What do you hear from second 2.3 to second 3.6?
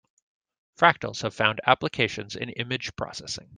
in image processing.